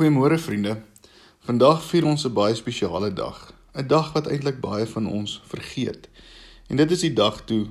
[0.00, 0.78] Goeiemôre vriende.
[1.44, 6.08] Vandag vier ons 'n baie spesiale dag, 'n dag wat eintlik baie van ons vergeet.
[6.68, 7.66] En dit is die dag toe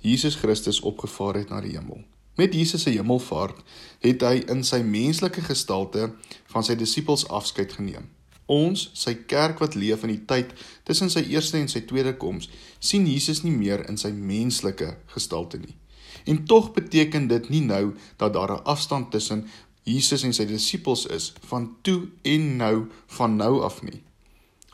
[0.00, 2.04] Jesus Christus opgevaar het na die hemel.
[2.36, 3.56] Met Jesus se hemelvaart
[4.00, 6.12] het hy in sy menslike gestalte
[6.46, 8.08] van sy disippels afskeid geneem.
[8.46, 10.52] Ons, sy kerk wat leef in die tyd
[10.84, 15.58] tussen sy eerste en sy tweede koms, sien Jesus nie meer in sy menslike gestalte
[15.58, 15.76] nie.
[16.24, 19.48] En tog beteken dit nie nou dat daar 'n afstand tussen
[19.82, 22.86] Jesus en sy disippels is van toe en nou
[23.18, 24.02] van nou af nie.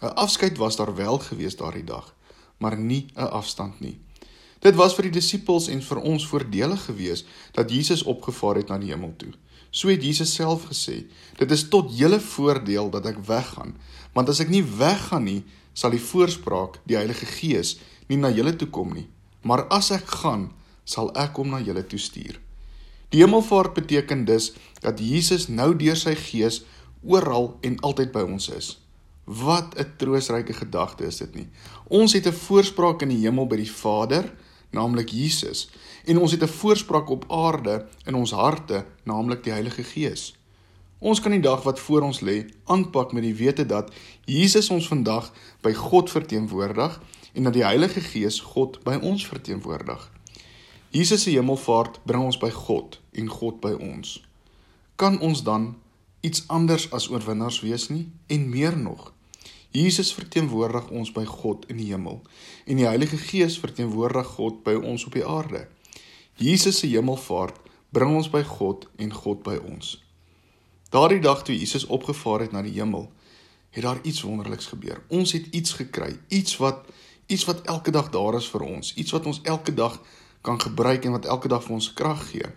[0.03, 2.15] 'n Afskeid was daar wel gewees daardie dag,
[2.59, 3.99] maar nie 'n afstand nie.
[4.59, 8.79] Dit was vir die disippels en vir ons voordelig gewees dat Jesus opgevaar het na
[8.79, 9.33] die hemel toe.
[9.71, 13.77] So het Jesus self gesê: "Dit is tot julle voordeel dat ek weggaan,
[14.13, 18.57] want as ek nie weggaan nie, sal die voorspraak, die Heilige Gees, nie na julle
[18.57, 19.09] toe kom nie.
[19.43, 20.53] Maar as ek gaan,
[20.85, 22.41] sal ek hom na julle toe stuur."
[23.09, 26.63] Die hemelvaart beteken dus dat Jesus nou deur sy gees
[27.03, 28.77] oral en altyd by ons is.
[29.25, 31.49] Wat 'n troostryke gedagte is dit nie.
[31.89, 34.33] Ons het 'n voorspraak in die hemel by die Vader,
[34.71, 35.71] naamlik Jesus,
[36.05, 40.37] en ons het 'n voorspraak op aarde in ons harte, naamlik die Heilige Gees.
[40.99, 43.93] Ons kan die dag wat voor ons lê aanpak met die wete dat
[44.25, 47.01] Jesus ons vandag by God verteenwoordig
[47.33, 50.11] en dat die Heilige Gees God by ons verteenwoordig.
[50.91, 54.15] Jesus se hemelvaart bring ons by God en God by ons.
[54.97, 55.75] Kan ons dan
[56.25, 59.11] iets anders as oorwinnaars wees nie en meer nog?
[59.71, 62.23] Jesus verteenwoordig ons by God in die hemel
[62.65, 65.67] en die Heilige Gees verteenwoordig God by ons op die aarde.
[66.41, 67.61] Jesus se hemelvaart
[67.93, 69.99] bring ons by God en God by ons.
[70.89, 73.11] Daardie dag toe Jesus opgevaar het na die hemel,
[73.77, 75.03] het daar iets wonderliks gebeur.
[75.13, 76.89] Ons het iets gekry, iets wat
[77.29, 79.99] iets wat elke dag daar is vir ons, iets wat ons elke dag
[80.41, 82.49] kan gebruik en wat elke dag vir ons krag gee.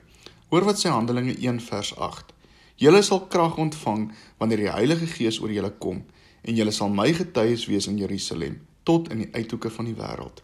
[0.50, 2.34] Hoor wat sê Handelinge 1 vers 8.
[2.82, 6.04] Julle sal krag ontvang wanneer die Heilige Gees oor julle kom
[6.42, 10.42] en julle sal my getuies wees in Jerusalem tot in die uithoeke van die wêreld.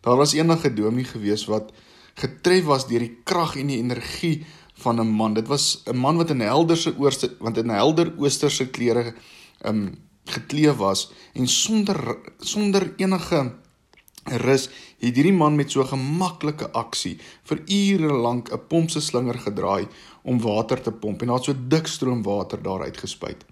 [0.00, 1.72] Daar was eendag 'n dominee gewees wat
[2.14, 5.34] getref was deur die krag en die energie van 'n man.
[5.34, 9.14] Dit was 'n man wat in helderse ooste want in helder oosterse klere
[9.64, 13.52] um gekleed was en sonder sonder enige
[14.26, 19.00] rus het hierdie man met so 'n gemaklike aksie vir ure lank 'n pomp se
[19.00, 19.86] slinger gedraai
[20.24, 23.44] om water te pomp en daar het so dik stroom water daaruit gespuit.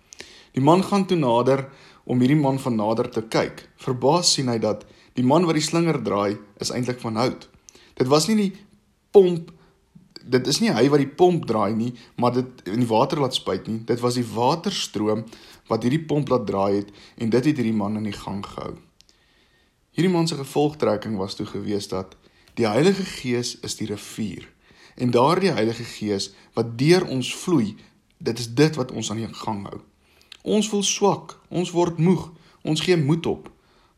[0.52, 1.68] Die man gaan toe nader
[2.04, 3.68] om hierdie man van nader te kyk.
[3.76, 7.48] Verbaas sien hy dat die man wat die slinger draai is eintlik van hout.
[7.94, 8.52] Dit was nie die
[9.10, 9.50] pomp
[10.24, 13.36] dit is nie hy wat die pomp draai nie, maar dit in die water laat
[13.36, 13.82] spuit nie.
[13.84, 15.24] Dit was die waterstroom
[15.68, 18.74] wat hierdie pomp laat draai het en dit het hierdie man in die gang gehou.
[19.94, 22.16] Hierdie man se gevolgtrekking was toe gewees dat
[22.58, 24.48] die Heilige Gees is die rivier
[24.98, 27.76] en daardie Heilige Gees wat deur ons vloei,
[28.18, 29.78] dit is dit wat ons aan die gang hou.
[30.42, 32.26] Ons voel swak, ons word moeg,
[32.66, 33.46] ons gee moed op,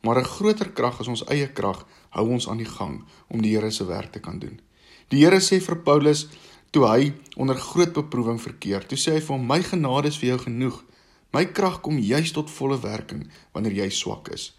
[0.04, 3.56] maar 'n groter krag as ons eie krag hou ons aan die gang om die
[3.56, 4.60] Here se werk te kan doen.
[5.08, 6.26] Die Here sê vir Paulus
[6.70, 10.28] toe hy onder groot beproewing verkeer, toe sê hy vir hom: "My genade is vir
[10.28, 10.84] jou genoeg.
[11.32, 14.52] My krag kom juis tot volle werking wanneer jy swak is."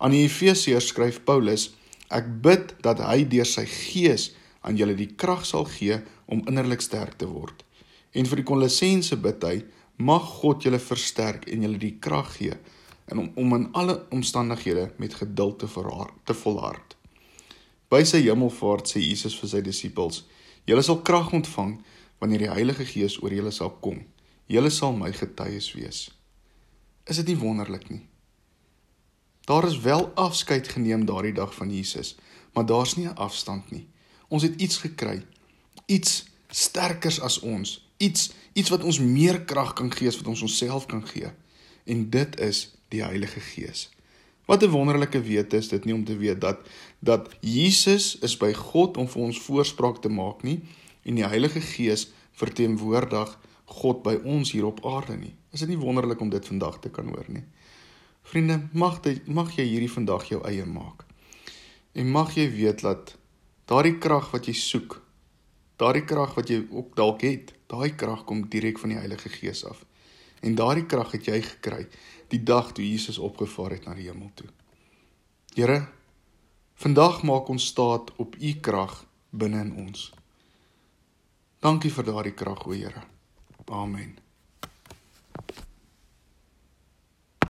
[0.00, 1.70] Aan die Efesiërs skryf Paulus:
[2.08, 4.30] Ek bid dat hy deur sy gees
[4.64, 7.60] aan julle die krag sal gee om innerlik sterk te word.
[8.16, 9.58] En vir die Kolossense bid hy:
[10.00, 12.56] Mag God julle versterk en julle die krag gee
[13.10, 16.96] en om om in alle omstandighede met geduld te verhard, te volhard.
[17.90, 20.22] By sy hemelvaart sê Jesus vir sy disippels:
[20.64, 21.76] Julle sal krag ontvang
[22.22, 24.00] wanneer die Heilige Gees oor julle sal kom.
[24.48, 26.06] Julle sal my getuies wees.
[27.04, 28.06] Is dit nie wonderlik nie?
[29.50, 32.14] Daar is wel afskeid geneem daardie dag van Jesus,
[32.52, 33.88] maar daar's nie 'n afstand nie.
[34.28, 35.26] Ons het iets gekry.
[35.86, 37.90] Iets sterkers as ons.
[37.96, 41.30] Iets iets wat ons meer krag kan gee as wat ons onsself kan gee.
[41.84, 43.90] En dit is die Heilige Gees.
[44.44, 46.58] Wat 'n wonderlike wete is dit nie om te weet dat
[46.98, 50.60] dat Jesus is by God om vir ons voorspraak te maak nie
[51.02, 55.34] en die Heilige Gees verteenwoordig God by ons hier op aarde nie.
[55.50, 57.44] Is dit nie wonderlik om dit vandag te kan hoor nie?
[58.30, 61.02] Vriende, mag dit mag jy hierdie vandag jou eie maak.
[61.98, 63.16] En mag jy weet dat
[63.66, 65.00] daardie krag wat jy soek,
[65.82, 69.64] daardie krag wat jy ook dalk het, daai krag kom direk van die Heilige Gees
[69.66, 69.82] af.
[70.46, 71.88] En daardie krag het jy gekry
[72.30, 74.46] die dag toe Jesus opgevaar het na die hemel toe.
[75.58, 75.82] Here,
[76.78, 79.00] vandag maak ons staat op u krag
[79.34, 80.12] binne in ons.
[81.58, 83.02] Dankie vir daardie krag, o Here.
[83.66, 84.29] Amen.